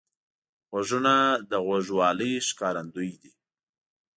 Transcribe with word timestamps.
غوږونه 0.69 1.13
د 1.49 1.51
غوږوالۍ 1.65 2.33
ښکارندوی 2.47 3.11
دي 3.21 3.31